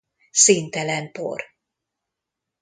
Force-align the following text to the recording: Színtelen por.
Színtelen 0.31 1.11
por. 1.11 1.41